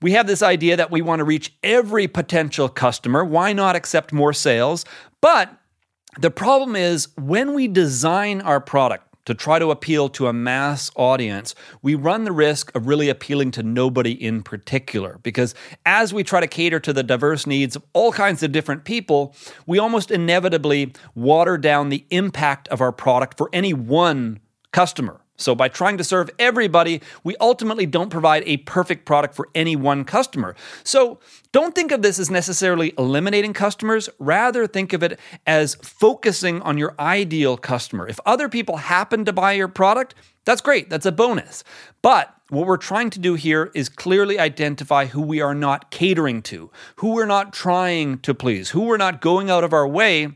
we 0.00 0.12
have 0.12 0.26
this 0.26 0.42
idea 0.42 0.76
that 0.76 0.90
we 0.90 1.02
want 1.02 1.20
to 1.20 1.24
reach 1.24 1.52
every 1.62 2.06
potential 2.06 2.68
customer. 2.68 3.24
Why 3.24 3.52
not 3.52 3.74
accept 3.74 4.12
more 4.12 4.32
sales? 4.32 4.84
But 5.20 5.52
the 6.18 6.30
problem 6.30 6.76
is 6.76 7.08
when 7.16 7.54
we 7.54 7.66
design 7.66 8.40
our 8.40 8.60
product, 8.60 9.05
to 9.26 9.34
try 9.34 9.58
to 9.58 9.70
appeal 9.70 10.08
to 10.08 10.28
a 10.28 10.32
mass 10.32 10.90
audience, 10.96 11.54
we 11.82 11.94
run 11.94 12.24
the 12.24 12.32
risk 12.32 12.74
of 12.74 12.86
really 12.86 13.08
appealing 13.08 13.50
to 13.52 13.62
nobody 13.62 14.12
in 14.12 14.42
particular. 14.42 15.20
Because 15.22 15.54
as 15.84 16.14
we 16.14 16.24
try 16.24 16.40
to 16.40 16.46
cater 16.46 16.80
to 16.80 16.92
the 16.92 17.02
diverse 17.02 17.46
needs 17.46 17.76
of 17.76 17.84
all 17.92 18.12
kinds 18.12 18.42
of 18.42 18.52
different 18.52 18.84
people, 18.84 19.34
we 19.66 19.78
almost 19.78 20.10
inevitably 20.10 20.92
water 21.14 21.58
down 21.58 21.90
the 21.90 22.06
impact 22.10 22.68
of 22.68 22.80
our 22.80 22.92
product 22.92 23.36
for 23.36 23.50
any 23.52 23.74
one 23.74 24.40
customer. 24.72 25.20
So, 25.36 25.54
by 25.54 25.68
trying 25.68 25.98
to 25.98 26.04
serve 26.04 26.30
everybody, 26.38 27.02
we 27.24 27.36
ultimately 27.40 27.86
don't 27.86 28.10
provide 28.10 28.42
a 28.46 28.58
perfect 28.58 29.04
product 29.04 29.34
for 29.34 29.48
any 29.54 29.76
one 29.76 30.04
customer. 30.04 30.54
So, 30.84 31.20
don't 31.52 31.74
think 31.74 31.92
of 31.92 32.02
this 32.02 32.18
as 32.18 32.30
necessarily 32.30 32.92
eliminating 32.98 33.52
customers. 33.52 34.08
Rather, 34.18 34.66
think 34.66 34.92
of 34.92 35.02
it 35.02 35.18
as 35.46 35.74
focusing 35.76 36.62
on 36.62 36.78
your 36.78 36.94
ideal 36.98 37.56
customer. 37.56 38.08
If 38.08 38.20
other 38.26 38.48
people 38.48 38.76
happen 38.76 39.24
to 39.24 39.32
buy 39.32 39.52
your 39.52 39.68
product, 39.68 40.14
that's 40.44 40.60
great, 40.60 40.88
that's 40.88 41.06
a 41.06 41.12
bonus. 41.12 41.64
But 42.02 42.32
what 42.48 42.66
we're 42.66 42.76
trying 42.76 43.10
to 43.10 43.18
do 43.18 43.34
here 43.34 43.72
is 43.74 43.88
clearly 43.88 44.38
identify 44.38 45.06
who 45.06 45.20
we 45.20 45.40
are 45.40 45.54
not 45.54 45.90
catering 45.90 46.42
to, 46.42 46.70
who 46.96 47.14
we're 47.14 47.26
not 47.26 47.52
trying 47.52 48.20
to 48.20 48.34
please, 48.34 48.70
who 48.70 48.82
we're 48.82 48.96
not 48.96 49.20
going 49.20 49.50
out 49.50 49.64
of 49.64 49.72
our 49.72 49.88
way 49.88 50.28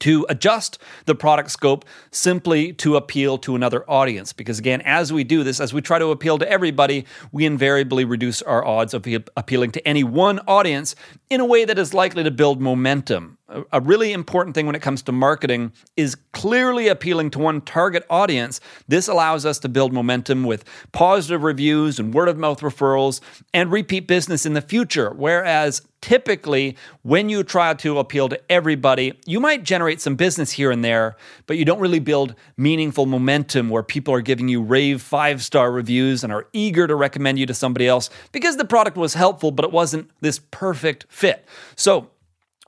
to 0.00 0.26
adjust 0.28 0.78
the 1.06 1.14
product 1.14 1.50
scope 1.50 1.84
simply 2.10 2.72
to 2.74 2.96
appeal 2.96 3.38
to 3.38 3.54
another 3.54 3.88
audience. 3.88 4.32
Because 4.32 4.58
again, 4.58 4.80
as 4.82 5.12
we 5.12 5.24
do 5.24 5.42
this, 5.42 5.60
as 5.60 5.72
we 5.72 5.80
try 5.80 5.98
to 5.98 6.08
appeal 6.08 6.38
to 6.38 6.50
everybody, 6.50 7.06
we 7.32 7.46
invariably 7.46 8.04
reduce 8.04 8.42
our 8.42 8.64
odds 8.64 8.94
of 8.94 9.06
appealing 9.36 9.70
to 9.72 9.88
any 9.88 10.04
one 10.04 10.40
audience 10.40 10.94
in 11.28 11.40
a 11.40 11.44
way 11.44 11.64
that 11.64 11.78
is 11.78 11.94
likely 11.94 12.24
to 12.24 12.30
build 12.30 12.60
momentum 12.60 13.38
a 13.72 13.80
really 13.80 14.12
important 14.12 14.54
thing 14.54 14.66
when 14.66 14.74
it 14.74 14.82
comes 14.82 15.02
to 15.02 15.12
marketing 15.12 15.72
is 15.96 16.14
clearly 16.32 16.88
appealing 16.88 17.30
to 17.30 17.38
one 17.38 17.60
target 17.60 18.04
audience. 18.08 18.60
This 18.86 19.08
allows 19.08 19.44
us 19.44 19.58
to 19.60 19.68
build 19.68 19.92
momentum 19.92 20.44
with 20.44 20.64
positive 20.92 21.42
reviews 21.42 21.98
and 21.98 22.14
word 22.14 22.28
of 22.28 22.38
mouth 22.38 22.60
referrals 22.60 23.20
and 23.52 23.72
repeat 23.72 24.06
business 24.06 24.46
in 24.46 24.54
the 24.54 24.60
future. 24.60 25.10
Whereas 25.10 25.82
typically, 26.00 26.76
when 27.02 27.28
you 27.28 27.42
try 27.42 27.74
to 27.74 27.98
appeal 27.98 28.28
to 28.28 28.40
everybody, 28.50 29.14
you 29.26 29.40
might 29.40 29.64
generate 29.64 30.00
some 30.00 30.14
business 30.14 30.52
here 30.52 30.70
and 30.70 30.84
there, 30.84 31.16
but 31.46 31.58
you 31.58 31.64
don't 31.64 31.80
really 31.80 31.98
build 31.98 32.34
meaningful 32.56 33.06
momentum 33.06 33.68
where 33.68 33.82
people 33.82 34.14
are 34.14 34.22
giving 34.22 34.48
you 34.48 34.62
rave 34.62 35.02
five 35.02 35.42
star 35.42 35.72
reviews 35.72 36.22
and 36.22 36.32
are 36.32 36.46
eager 36.52 36.86
to 36.86 36.94
recommend 36.94 37.38
you 37.38 37.46
to 37.46 37.54
somebody 37.54 37.88
else 37.88 38.10
because 38.32 38.56
the 38.56 38.64
product 38.64 38.96
was 38.96 39.14
helpful, 39.14 39.50
but 39.50 39.64
it 39.64 39.72
wasn't 39.72 40.08
this 40.20 40.38
perfect 40.50 41.06
fit. 41.08 41.44
So, 41.74 42.10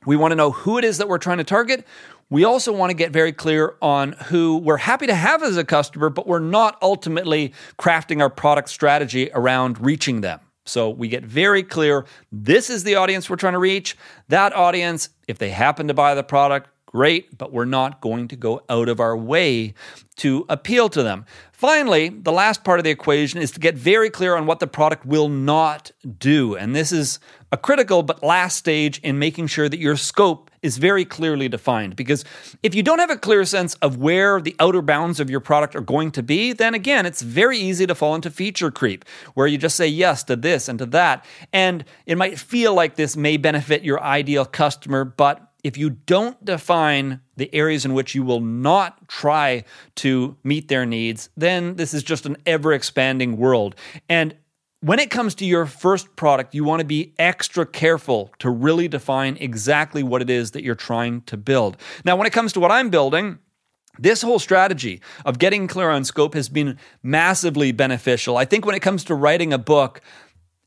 we 0.07 0.17
want 0.17 0.33
to 0.33 0.37
know 0.37 0.51
who 0.51 0.79
it 0.79 0.85
is 0.85 0.99
that 0.99 1.09
we're 1.09 1.19
trying 1.19 1.39
to 1.39 1.45
target. 1.45 1.87
We 2.31 2.45
also 2.45 2.73
want 2.73 2.91
to 2.91 2.95
get 2.95 3.13
very 3.13 3.33
clear 3.33 3.77
on 3.83 4.13
who 4.13 4.57
we're 4.57 4.79
happy 4.79 5.07
to 5.07 5.15
have 5.15 5.43
as 5.43 5.57
a 5.57 5.65
customer, 5.65 6.09
but 6.09 6.27
we're 6.27 6.39
not 6.39 6.79
ultimately 6.81 7.53
crafting 7.79 8.21
our 8.23 8.31
product 8.31 8.71
strategy 8.71 9.31
around 9.35 9.79
reaching 9.85 10.23
them. 10.23 10.41
So 10.65 10.89
we 10.91 11.09
get 11.09 11.25
very 11.25 11.63
clear 11.63 12.07
this 12.31 12.71
is 12.71 12.85
the 12.85 12.95
audience 12.95 13.29
we're 13.29 13.37
trying 13.37 13.53
to 13.55 13.59
reach. 13.59 13.97
That 14.29 14.55
audience, 14.55 15.11
if 15.29 15.39
they 15.39 15.51
happen 15.51 15.89
to 15.89 15.95
buy 15.95 16.15
the 16.15 16.23
product, 16.23 16.71
great, 16.93 17.37
but 17.37 17.53
we're 17.53 17.65
not 17.65 18.01
going 18.03 18.29
to 18.29 18.37
go 18.37 18.63
out 18.69 18.89
of 18.89 19.01
our 19.01 19.17
way 19.17 19.73
to 20.17 20.45
appeal 20.49 20.91
to 20.91 21.03
them. 21.03 21.25
Finally, 21.53 22.11
the 22.11 22.33
last 22.33 22.65
part 22.65 22.79
of 22.79 22.85
the 22.85 22.91
equation 22.91 23.41
is 23.41 23.51
to 23.51 23.61
get 23.61 23.75
very 23.75 24.11
clear 24.11 24.37
on 24.37 24.45
what 24.45 24.61
the 24.61 24.67
product 24.67 25.07
will 25.07 25.29
not 25.29 25.91
do. 26.19 26.55
And 26.55 26.77
this 26.77 26.93
is 26.93 27.19
a 27.51 27.57
critical 27.57 28.03
but 28.03 28.23
last 28.23 28.57
stage 28.57 28.99
in 28.99 29.19
making 29.19 29.47
sure 29.47 29.69
that 29.69 29.79
your 29.79 29.97
scope 29.97 30.51
is 30.61 30.79
very 30.79 31.05
clearly 31.05 31.49
defined. 31.49 31.97
Because 31.97 32.25
if 32.63 32.75
you 32.75 32.83
don't 32.83 32.99
have 32.99 33.11
a 33.11 33.17
clear 33.17 33.45
sense 33.45 33.75
of 33.77 33.97
where 33.97 34.41
the 34.41 34.55
outer 34.61 34.83
bounds 34.83 35.19
of 35.19 35.31
your 35.31 35.41
product 35.41 35.75
are 35.75 35.81
going 35.81 36.11
to 36.13 36.23
be, 36.23 36.53
then 36.53 36.75
again, 36.75 37.07
it's 37.07 37.23
very 37.23 37.59
easy 37.59 37.87
to 37.87 37.95
fall 37.95 38.15
into 38.15 38.31
feature 38.31 38.71
creep, 38.71 39.05
where 39.35 39.47
you 39.47 39.57
just 39.57 39.77
say 39.77 39.89
yes 39.89 40.23
to 40.25 40.37
this 40.37 40.69
and 40.69 40.79
to 40.79 40.87
that. 40.87 41.25
And 41.53 41.85
it 42.07 42.19
might 42.19 42.39
feel 42.39 42.75
like 42.75 42.97
this 42.97 43.17
may 43.17 43.39
benefit 43.39 43.83
your 43.83 44.01
ideal 44.03 44.45
customer, 44.45 45.05
but 45.05 45.52
if 45.63 45.77
you 45.77 45.91
don't 45.91 46.45
define 46.45 47.21
the 47.37 47.53
areas 47.55 47.85
in 47.85 47.95
which 47.95 48.15
you 48.15 48.23
will 48.23 48.41
not 48.41 49.09
try 49.09 49.65
to 49.97 50.37
meet 50.43 50.69
their 50.69 50.85
needs, 50.85 51.29
then 51.37 51.77
this 51.77 51.95
is 51.95 52.03
just 52.03 52.27
an 52.27 52.37
ever 52.47 52.73
expanding 52.73 53.37
world. 53.37 53.77
And 54.09 54.37
when 54.81 54.99
it 54.99 55.11
comes 55.11 55.37
to 55.37 55.45
your 55.45 55.65
first 55.67 56.17
product, 56.17 56.55
you 56.55 56.65
want 56.65 56.81
to 56.81 56.85
be 56.85 57.15
extra 57.17 57.65
careful 57.65 58.33
to 58.41 58.51
really 58.51 58.89
define 58.89 59.37
exactly 59.37 60.03
what 60.03 60.21
it 60.21 60.29
is 60.29 60.51
that 60.51 60.65
you're 60.65 60.75
trying 60.75 61.23
to 61.23 61.37
build. 61.37 61.77
Now, 62.05 62.17
when 62.17 62.27
it 62.27 62.33
comes 62.33 62.53
to 62.55 62.61
what 62.61 62.73
I'm 62.73 62.91
building, 62.91 63.39
this 63.99 64.23
whole 64.23 64.41
strategy 64.41 65.01
of 65.25 65.39
getting 65.39 65.69
clear 65.69 65.91
on 65.91 66.05
scope 66.05 66.35
has 66.35 66.49
been 66.49 66.79
massively 67.03 67.71
beneficial. 67.71 68.37
I 68.37 68.45
think 68.45 68.67
when 68.67 68.75
it 68.75 68.81
comes 68.81 69.05
to 69.05 69.15
writing 69.15 69.53
a 69.53 69.59
book, 69.59 70.01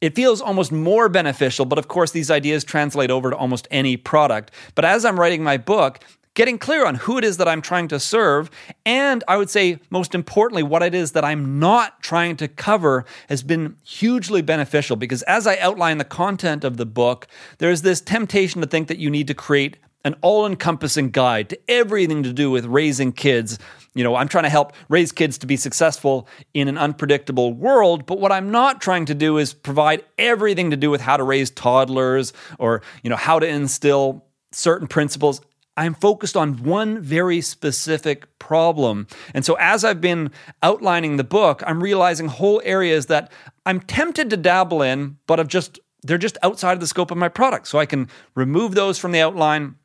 it 0.02 0.16
feels 0.16 0.42
almost 0.42 0.72
more 0.72 1.10
beneficial, 1.10 1.66
but 1.66 1.80
of 1.80 1.88
course, 1.88 2.12
these 2.12 2.30
ideas 2.30 2.64
translate 2.64 3.10
over 3.10 3.30
to 3.30 3.36
almost 3.36 3.68
any 3.72 3.98
product. 3.98 4.52
But 4.75 4.86
as 4.86 5.06
I'm 5.06 5.20
writing 5.20 5.44
my 5.44 5.58
book, 5.58 6.00
getting 6.36 6.58
clear 6.60 6.86
on 6.86 6.96
who 6.96 7.18
it 7.18 7.24
is 7.24 7.38
that 7.38 7.48
I'm 7.48 7.62
trying 7.62 7.88
to 7.88 8.00
serve, 8.00 8.52
and 8.86 9.24
I 9.28 9.38
would 9.38 9.50
say, 9.50 9.80
most 9.90 10.14
importantly, 10.14 10.64
what 10.64 10.84
it 10.84 10.94
is 10.94 11.14
that 11.14 11.24
I'm 11.24 11.60
not 11.60 12.04
trying 12.04 12.36
to 12.38 12.48
cover 12.48 13.06
has 13.30 13.42
been 13.42 13.78
hugely 13.84 14.42
beneficial 14.42 14.98
because 14.98 15.24
as 15.24 15.48
I 15.48 15.58
outline 15.58 15.98
the 15.98 16.04
content 16.04 16.64
of 16.64 16.78
the 16.78 16.86
book, 16.86 17.28
there's 17.58 17.82
this 17.82 18.02
temptation 18.02 18.62
to 18.62 18.68
think 18.68 18.90
that 18.90 19.00
you 19.00 19.10
need 19.10 19.28
to 19.28 19.34
create 19.34 19.78
an 20.06 20.16
all 20.22 20.46
encompassing 20.46 21.10
guide 21.10 21.50
to 21.50 21.60
everything 21.68 22.24
to 22.24 22.32
do 22.32 22.50
with 22.52 22.66
raising 22.66 23.12
kids. 23.12 23.58
You 23.96 24.04
know, 24.04 24.16
I'm 24.16 24.28
trying 24.28 24.44
to 24.44 24.50
help 24.50 24.74
raise 24.88 25.12
kids 25.12 25.40
to 25.40 25.48
be 25.48 25.58
successful 25.58 26.28
in 26.54 26.68
an 26.68 26.78
unpredictable 26.78 27.54
world, 27.54 28.06
but 28.06 28.20
what 28.20 28.32
I'm 28.32 28.52
not 28.52 28.82
trying 28.82 29.06
to 29.06 29.16
do 29.16 29.38
is 29.40 29.54
provide 29.54 30.06
everything 30.18 30.70
to 30.70 30.78
do 30.78 30.92
with 30.92 31.02
how 31.02 31.18
to 31.18 31.24
raise 31.24 31.50
toddlers 31.50 32.32
or, 32.60 32.84
you 33.04 33.10
know, 33.10 33.16
how 33.16 33.40
to 33.40 33.48
instill 33.48 34.24
certain 34.52 34.88
principles. 34.88 35.42
I'm 35.76 35.96
focused 35.96 36.38
on 36.38 36.64
one 36.64 37.02
very 37.02 37.42
specific 37.42 38.40
problem. 38.40 39.08
And 39.34 39.44
so, 39.44 39.56
as 39.56 39.84
I've 39.84 40.00
been 40.00 40.32
outlining 40.64 41.18
the 41.18 41.26
book, 41.26 41.64
I'm 41.68 41.84
realizing 41.84 42.28
whole 42.28 42.62
areas 42.64 43.08
that 43.08 43.30
I'm 43.66 43.82
tempted 43.82 44.30
to 44.30 44.38
dabble 44.38 44.82
in, 44.82 45.18
but 45.28 45.40
I've 45.40 45.50
just 45.50 45.80
they're 46.04 46.18
just 46.18 46.38
outside 46.44 46.74
of 46.74 46.80
the 46.80 46.88
scope 46.88 47.12
of 47.12 47.18
my 47.18 47.28
product. 47.28 47.68
So 47.68 47.80
I 47.80 47.86
can 47.86 48.08
remove 48.36 48.76
those 48.76 49.00
from 49.00 49.12
the 49.12 49.20
outline 49.20 49.76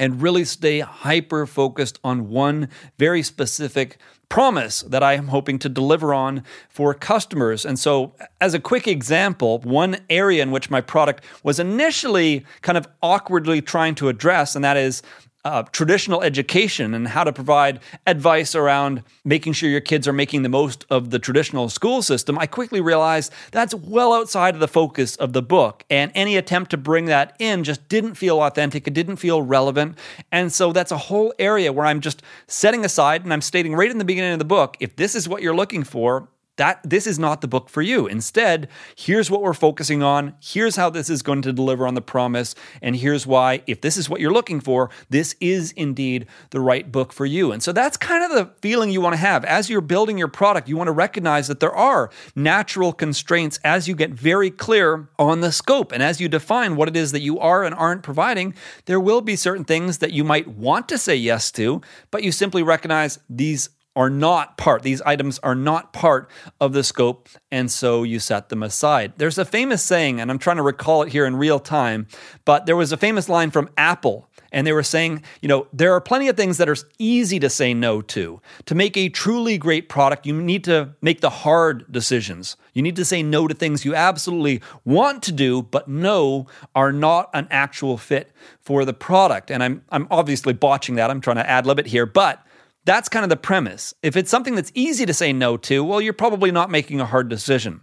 and 0.00 0.22
really 0.22 0.44
stay 0.44 0.80
hyper 0.80 1.46
focused 1.46 2.00
on 2.02 2.30
one 2.30 2.68
very 2.98 3.22
specific 3.22 3.98
promise 4.30 4.80
that 4.82 5.02
I 5.02 5.12
am 5.12 5.28
hoping 5.28 5.58
to 5.58 5.68
deliver 5.68 6.14
on 6.14 6.42
for 6.70 6.94
customers. 6.94 7.66
And 7.66 7.78
so, 7.78 8.14
as 8.40 8.54
a 8.54 8.60
quick 8.60 8.88
example, 8.88 9.58
one 9.58 9.98
area 10.08 10.42
in 10.42 10.50
which 10.52 10.70
my 10.70 10.80
product 10.80 11.24
was 11.42 11.60
initially 11.60 12.46
kind 12.62 12.78
of 12.78 12.88
awkwardly 13.02 13.60
trying 13.60 13.94
to 13.96 14.08
address, 14.08 14.56
and 14.56 14.64
that 14.64 14.78
is 14.78 15.02
uh, 15.44 15.62
traditional 15.64 16.22
education 16.22 16.92
and 16.92 17.08
how 17.08 17.24
to 17.24 17.32
provide 17.32 17.80
advice 18.06 18.54
around 18.54 19.02
making 19.24 19.54
sure 19.54 19.70
your 19.70 19.80
kids 19.80 20.06
are 20.06 20.12
making 20.12 20.42
the 20.42 20.48
most 20.48 20.84
of 20.90 21.10
the 21.10 21.18
traditional 21.18 21.68
school 21.68 22.02
system, 22.02 22.38
I 22.38 22.46
quickly 22.46 22.80
realized 22.80 23.32
that's 23.50 23.74
well 23.74 24.12
outside 24.12 24.54
of 24.54 24.60
the 24.60 24.68
focus 24.68 25.16
of 25.16 25.32
the 25.32 25.42
book. 25.42 25.84
And 25.88 26.12
any 26.14 26.36
attempt 26.36 26.70
to 26.72 26.76
bring 26.76 27.06
that 27.06 27.36
in 27.38 27.64
just 27.64 27.88
didn't 27.88 28.14
feel 28.14 28.42
authentic. 28.42 28.86
It 28.86 28.94
didn't 28.94 29.16
feel 29.16 29.42
relevant. 29.42 29.96
And 30.30 30.52
so 30.52 30.72
that's 30.72 30.92
a 30.92 30.98
whole 30.98 31.32
area 31.38 31.72
where 31.72 31.86
I'm 31.86 32.00
just 32.00 32.22
setting 32.46 32.84
aside 32.84 33.24
and 33.24 33.32
I'm 33.32 33.40
stating 33.40 33.74
right 33.74 33.90
in 33.90 33.98
the 33.98 34.04
beginning 34.04 34.32
of 34.32 34.38
the 34.38 34.44
book 34.44 34.76
if 34.80 34.96
this 34.96 35.14
is 35.14 35.28
what 35.28 35.42
you're 35.42 35.54
looking 35.54 35.84
for, 35.84 36.28
that 36.60 36.78
this 36.84 37.06
is 37.06 37.18
not 37.18 37.40
the 37.40 37.48
book 37.48 37.70
for 37.70 37.80
you. 37.80 38.06
Instead, 38.06 38.68
here's 38.94 39.30
what 39.30 39.40
we're 39.40 39.54
focusing 39.54 40.02
on. 40.02 40.34
Here's 40.40 40.76
how 40.76 40.90
this 40.90 41.08
is 41.08 41.22
going 41.22 41.40
to 41.40 41.54
deliver 41.54 41.86
on 41.86 41.94
the 41.94 42.02
promise. 42.02 42.54
And 42.82 42.94
here's 42.94 43.26
why, 43.26 43.62
if 43.66 43.80
this 43.80 43.96
is 43.96 44.10
what 44.10 44.20
you're 44.20 44.30
looking 44.30 44.60
for, 44.60 44.90
this 45.08 45.34
is 45.40 45.72
indeed 45.72 46.26
the 46.50 46.60
right 46.60 46.92
book 46.92 47.14
for 47.14 47.24
you. 47.24 47.50
And 47.50 47.62
so 47.62 47.72
that's 47.72 47.96
kind 47.96 48.22
of 48.22 48.32
the 48.32 48.52
feeling 48.60 48.90
you 48.90 49.00
want 49.00 49.14
to 49.14 49.20
have. 49.20 49.42
As 49.46 49.70
you're 49.70 49.80
building 49.80 50.18
your 50.18 50.28
product, 50.28 50.68
you 50.68 50.76
want 50.76 50.88
to 50.88 50.92
recognize 50.92 51.48
that 51.48 51.60
there 51.60 51.74
are 51.74 52.10
natural 52.36 52.92
constraints 52.92 53.58
as 53.64 53.88
you 53.88 53.94
get 53.94 54.10
very 54.10 54.50
clear 54.50 55.08
on 55.18 55.40
the 55.40 55.52
scope. 55.52 55.92
And 55.92 56.02
as 56.02 56.20
you 56.20 56.28
define 56.28 56.76
what 56.76 56.88
it 56.88 56.96
is 56.96 57.12
that 57.12 57.22
you 57.22 57.38
are 57.38 57.64
and 57.64 57.74
aren't 57.74 58.02
providing, 58.02 58.52
there 58.84 59.00
will 59.00 59.22
be 59.22 59.34
certain 59.34 59.64
things 59.64 59.96
that 59.98 60.12
you 60.12 60.24
might 60.24 60.46
want 60.46 60.90
to 60.90 60.98
say 60.98 61.16
yes 61.16 61.50
to, 61.52 61.80
but 62.10 62.22
you 62.22 62.30
simply 62.30 62.62
recognize 62.62 63.18
these 63.30 63.70
are 63.96 64.10
not 64.10 64.56
part, 64.56 64.82
these 64.82 65.02
items 65.02 65.38
are 65.40 65.54
not 65.54 65.92
part 65.92 66.30
of 66.60 66.72
the 66.72 66.84
scope, 66.84 67.28
and 67.50 67.70
so 67.70 68.02
you 68.02 68.18
set 68.18 68.48
them 68.48 68.62
aside. 68.62 69.12
There's 69.16 69.38
a 69.38 69.44
famous 69.44 69.82
saying, 69.82 70.20
and 70.20 70.30
I'm 70.30 70.38
trying 70.38 70.58
to 70.58 70.62
recall 70.62 71.02
it 71.02 71.12
here 71.12 71.26
in 71.26 71.36
real 71.36 71.58
time, 71.58 72.06
but 72.44 72.66
there 72.66 72.76
was 72.76 72.92
a 72.92 72.96
famous 72.96 73.28
line 73.28 73.50
from 73.50 73.68
Apple, 73.76 74.28
and 74.52 74.66
they 74.66 74.72
were 74.72 74.82
saying, 74.82 75.22
you 75.40 75.48
know, 75.48 75.66
there 75.72 75.92
are 75.92 76.00
plenty 76.00 76.28
of 76.28 76.36
things 76.36 76.58
that 76.58 76.68
are 76.68 76.76
easy 76.98 77.38
to 77.40 77.48
say 77.48 77.74
no 77.74 78.00
to. 78.02 78.40
To 78.66 78.74
make 78.74 78.96
a 78.96 79.08
truly 79.08 79.58
great 79.58 79.88
product, 79.88 80.26
you 80.26 80.40
need 80.40 80.64
to 80.64 80.94
make 81.00 81.20
the 81.20 81.30
hard 81.30 81.90
decisions. 81.90 82.56
You 82.72 82.82
need 82.82 82.96
to 82.96 83.04
say 83.04 83.22
no 83.22 83.46
to 83.46 83.54
things 83.54 83.84
you 83.84 83.94
absolutely 83.94 84.60
want 84.84 85.22
to 85.24 85.32
do, 85.32 85.62
but 85.62 85.88
know 85.88 86.46
are 86.74 86.92
not 86.92 87.30
an 87.32 87.46
actual 87.50 87.96
fit 87.96 88.32
for 88.60 88.84
the 88.84 88.94
product. 88.94 89.50
And 89.50 89.62
I'm, 89.62 89.82
I'm 89.90 90.08
obviously 90.10 90.52
botching 90.52 90.96
that. 90.96 91.10
I'm 91.10 91.20
trying 91.20 91.36
to 91.36 91.48
ad 91.48 91.66
lib 91.66 91.78
it 91.78 91.86
here, 91.86 92.06
but 92.06 92.44
that's 92.84 93.08
kind 93.08 93.24
of 93.24 93.30
the 93.30 93.36
premise. 93.36 93.94
If 94.02 94.16
it's 94.16 94.30
something 94.30 94.54
that's 94.54 94.72
easy 94.74 95.06
to 95.06 95.14
say 95.14 95.32
no 95.32 95.56
to, 95.58 95.84
well, 95.84 96.00
you're 96.00 96.12
probably 96.12 96.50
not 96.50 96.70
making 96.70 97.00
a 97.00 97.06
hard 97.06 97.28
decision. 97.28 97.82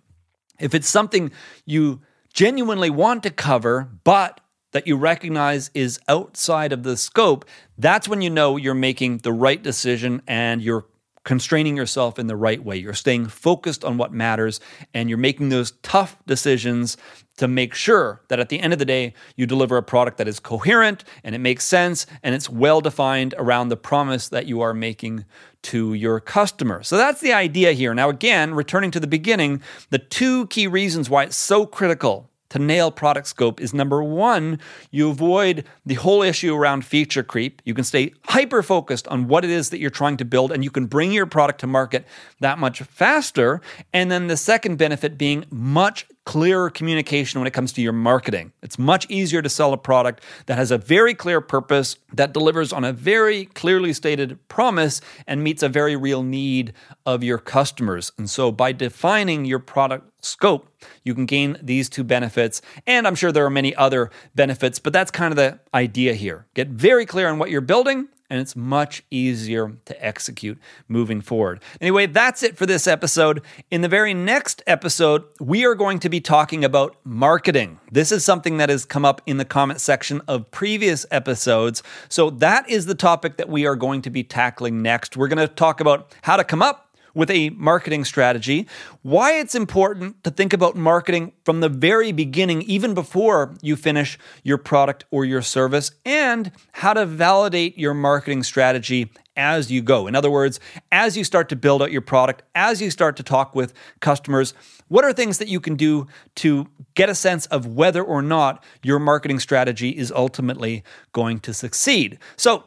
If 0.59 0.73
it's 0.73 0.89
something 0.89 1.31
you 1.65 2.01
genuinely 2.33 2.89
want 2.89 3.23
to 3.23 3.29
cover, 3.29 3.89
but 4.03 4.41
that 4.71 4.87
you 4.87 4.97
recognize 4.97 5.71
is 5.73 5.99
outside 6.07 6.73
of 6.73 6.83
the 6.83 6.97
scope, 6.97 7.45
that's 7.77 8.07
when 8.07 8.21
you 8.21 8.29
know 8.29 8.57
you're 8.57 8.73
making 8.73 9.19
the 9.19 9.33
right 9.33 9.61
decision 9.61 10.21
and 10.27 10.61
you're 10.61 10.85
constraining 11.27 11.75
yourself 11.75 12.17
in 12.17 12.27
the 12.27 12.37
right 12.37 12.63
way. 12.63 12.77
You're 12.77 12.93
staying 12.93 13.27
focused 13.27 13.83
on 13.83 13.97
what 13.97 14.13
matters 14.13 14.61
and 14.93 15.09
you're 15.09 15.17
making 15.17 15.49
those 15.49 15.71
tough 15.83 16.15
decisions 16.25 16.95
to 17.35 17.49
make 17.49 17.73
sure 17.73 18.21
that 18.29 18.39
at 18.39 18.47
the 18.47 18.61
end 18.61 18.71
of 18.71 18.79
the 18.79 18.85
day, 18.85 19.13
you 19.35 19.45
deliver 19.45 19.75
a 19.75 19.83
product 19.83 20.19
that 20.19 20.27
is 20.29 20.39
coherent 20.39 21.03
and 21.25 21.35
it 21.35 21.39
makes 21.39 21.65
sense 21.65 22.05
and 22.23 22.33
it's 22.33 22.49
well 22.49 22.79
defined 22.79 23.35
around 23.37 23.67
the 23.67 23.75
promise 23.75 24.29
that 24.29 24.45
you 24.45 24.61
are 24.61 24.73
making 24.73 25.25
to 25.63 25.93
your 25.93 26.21
customer. 26.21 26.81
So 26.81 26.95
that's 26.95 27.19
the 27.19 27.33
idea 27.33 27.73
here. 27.73 27.93
Now, 27.93 28.07
again, 28.07 28.53
returning 28.53 28.91
to 28.91 28.99
the 29.01 29.05
beginning, 29.05 29.61
the 29.89 29.99
two 29.99 30.47
key 30.47 30.65
reasons 30.65 31.09
why 31.09 31.23
it's 31.23 31.35
so 31.35 31.65
critical 31.65 32.29
to 32.49 32.59
nail 32.59 32.91
product 32.91 33.27
scope 33.27 33.59
is 33.59 33.73
number 33.73 34.03
one, 34.03 34.59
you 34.91 35.09
avoid 35.09 35.65
the 35.85 35.95
whole 35.95 36.21
issue 36.21 36.55
around 36.55 36.85
feature 36.85 37.23
creep. 37.23 37.61
You 37.65 37.73
can 37.73 37.83
stay 37.83 38.13
hyper 38.25 38.63
focused 38.63 39.07
on 39.07 39.27
what 39.27 39.43
it 39.43 39.49
is 39.49 39.69
that 39.69 39.79
you're 39.79 39.89
trying 39.89 40.17
to 40.17 40.25
build, 40.25 40.51
and 40.51 40.63
you 40.63 40.71
can 40.71 40.85
bring 40.85 41.11
your 41.11 41.25
product 41.25 41.59
to 41.61 41.67
market 41.67 42.05
that 42.39 42.59
much 42.59 42.81
faster. 42.81 43.61
And 43.93 44.11
then 44.11 44.27
the 44.27 44.37
second 44.37 44.77
benefit 44.77 45.17
being 45.17 45.45
much 45.49 46.07
clearer 46.27 46.69
communication 46.69 47.39
when 47.39 47.47
it 47.47 47.53
comes 47.53 47.71
to 47.71 47.81
your 47.81 47.93
marketing. 47.93 48.51
It's 48.61 48.77
much 48.77 49.09
easier 49.09 49.41
to 49.41 49.47
sell 49.47 49.71
a 49.71 49.77
product 49.77 50.21
that 50.47 50.57
has 50.57 50.71
a 50.71 50.77
very 50.77 51.13
clear 51.13 51.39
purpose, 51.39 51.95
that 52.13 52.33
delivers 52.33 52.73
on 52.73 52.83
a 52.83 52.91
very 52.91 53.45
clearly 53.45 53.93
stated 53.93 54.37
promise, 54.49 54.99
and 55.25 55.41
meets 55.41 55.63
a 55.63 55.69
very 55.69 55.95
real 55.95 56.23
need 56.23 56.73
of 57.05 57.23
your 57.23 57.37
customers. 57.37 58.11
And 58.17 58.29
so 58.29 58.51
by 58.51 58.73
defining 58.73 59.45
your 59.45 59.59
product 59.59 60.11
scope, 60.21 60.67
you 61.05 61.15
can 61.15 61.27
gain 61.27 61.57
these 61.61 61.87
two 61.87 62.03
benefits. 62.03 62.61
And 62.85 63.07
I'm 63.07 63.15
sure 63.15 63.31
there 63.31 63.45
are 63.45 63.49
many 63.49 63.73
other 63.73 64.11
benefits, 64.35 64.79
but 64.79 64.91
that's 64.91 65.11
kind 65.11 65.31
of 65.31 65.37
the 65.37 65.61
idea 65.73 66.13
here. 66.13 66.45
Get 66.55 66.67
very 66.67 67.05
clear 67.05 67.29
on 67.29 67.39
what 67.39 67.51
you're 67.51 67.61
building 67.61 68.09
and 68.29 68.39
it's 68.39 68.55
much 68.55 69.03
easier 69.09 69.77
to 69.85 70.05
execute 70.05 70.57
moving 70.87 71.21
forward. 71.21 71.61
Anyway, 71.79 72.05
that's 72.05 72.43
it 72.43 72.57
for 72.57 72.65
this 72.65 72.87
episode. 72.87 73.41
In 73.71 73.81
the 73.81 73.87
very 73.87 74.13
next 74.13 74.61
episode, 74.67 75.23
we 75.39 75.65
are 75.65 75.75
going 75.75 75.99
to 75.99 76.09
be 76.09 76.19
talking 76.19 76.65
about 76.65 76.95
marketing. 77.03 77.79
This 77.91 78.11
is 78.11 78.25
something 78.25 78.57
that 78.57 78.69
has 78.69 78.85
come 78.85 79.05
up 79.05 79.21
in 79.25 79.37
the 79.37 79.45
comment 79.45 79.81
section 79.81 80.21
of 80.27 80.49
previous 80.51 81.05
episodes. 81.11 81.83
So, 82.09 82.29
that 82.29 82.69
is 82.69 82.85
the 82.85 82.95
topic 82.95 83.37
that 83.37 83.49
we 83.49 83.65
are 83.65 83.75
going 83.75 84.01
to 84.03 84.09
be 84.09 84.23
tackling 84.23 84.81
next. 84.81 85.15
We're 85.15 85.27
going 85.27 85.47
to 85.47 85.53
talk 85.53 85.79
about 85.79 86.13
how 86.21 86.37
to 86.37 86.43
come 86.43 86.61
up 86.61 86.86
with 87.17 87.31
a 87.31 87.49
marketing 87.49 88.05
strategy, 88.05 88.67
why 89.01 89.33
it's 89.33 89.55
important 89.55 90.23
to 90.23 90.29
think 90.29 90.53
about 90.53 90.75
marketing 90.75 91.33
from 91.43 91.61
the 91.61 91.67
very 91.67 92.11
beginning, 92.11 92.61
even 92.61 92.93
before 92.93 93.55
you 93.63 93.75
finish 93.75 94.19
your 94.43 94.59
product 94.59 95.03
or 95.09 95.25
your 95.25 95.41
service, 95.41 95.89
and 96.05 96.51
how 96.73 96.93
to 96.93 97.07
validate 97.07 97.75
your 97.75 97.95
marketing 97.95 98.43
strategy 98.43 99.09
as 99.35 99.71
you 99.71 99.81
go. 99.81 100.05
In 100.05 100.13
other 100.13 100.29
words, 100.29 100.59
as 100.91 101.17
you 101.17 101.23
start 101.23 101.49
to 101.49 101.55
build 101.55 101.81
out 101.81 101.91
your 101.91 102.01
product, 102.01 102.43
as 102.53 102.83
you 102.83 102.91
start 102.91 103.17
to 103.17 103.23
talk 103.23 103.55
with 103.55 103.73
customers, 103.99 104.53
what 104.87 105.03
are 105.03 105.11
things 105.11 105.39
that 105.39 105.47
you 105.47 105.59
can 105.59 105.75
do 105.75 106.05
to 106.35 106.67
get 106.93 107.09
a 107.09 107.15
sense 107.15 107.47
of 107.47 107.65
whether 107.65 108.03
or 108.03 108.21
not 108.21 108.63
your 108.83 108.99
marketing 108.99 109.39
strategy 109.39 109.89
is 109.89 110.11
ultimately 110.11 110.83
going 111.13 111.39
to 111.39 111.53
succeed? 111.53 112.19
So, 112.35 112.65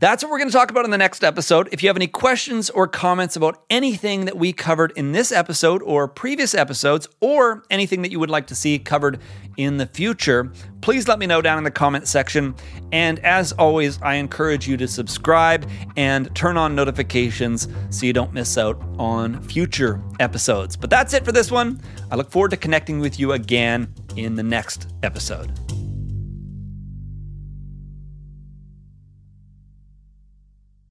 that's 0.00 0.22
what 0.22 0.30
we're 0.30 0.38
going 0.38 0.50
to 0.50 0.56
talk 0.56 0.70
about 0.70 0.84
in 0.84 0.90
the 0.90 0.98
next 0.98 1.24
episode. 1.24 1.68
If 1.72 1.82
you 1.82 1.88
have 1.88 1.96
any 1.96 2.06
questions 2.06 2.68
or 2.70 2.86
comments 2.86 3.36
about 3.36 3.64
anything 3.70 4.26
that 4.26 4.36
we 4.36 4.52
covered 4.52 4.92
in 4.96 5.12
this 5.12 5.32
episode 5.32 5.82
or 5.82 6.06
previous 6.06 6.54
episodes, 6.54 7.08
or 7.20 7.64
anything 7.70 8.02
that 8.02 8.12
you 8.12 8.20
would 8.20 8.30
like 8.30 8.46
to 8.48 8.54
see 8.54 8.78
covered 8.78 9.18
in 9.56 9.78
the 9.78 9.86
future, 9.86 10.52
please 10.82 11.08
let 11.08 11.18
me 11.18 11.26
know 11.26 11.40
down 11.40 11.58
in 11.58 11.64
the 11.64 11.70
comment 11.70 12.06
section. 12.06 12.54
And 12.92 13.18
as 13.20 13.52
always, 13.52 14.00
I 14.02 14.14
encourage 14.14 14.68
you 14.68 14.76
to 14.76 14.86
subscribe 14.86 15.68
and 15.96 16.32
turn 16.36 16.56
on 16.56 16.74
notifications 16.74 17.66
so 17.90 18.06
you 18.06 18.12
don't 18.12 18.32
miss 18.32 18.56
out 18.58 18.80
on 18.98 19.42
future 19.42 20.00
episodes. 20.20 20.76
But 20.76 20.90
that's 20.90 21.14
it 21.14 21.24
for 21.24 21.32
this 21.32 21.50
one. 21.50 21.80
I 22.10 22.16
look 22.16 22.30
forward 22.30 22.50
to 22.50 22.56
connecting 22.56 23.00
with 23.00 23.18
you 23.18 23.32
again 23.32 23.92
in 24.16 24.36
the 24.36 24.42
next 24.42 24.92
episode. 25.02 25.67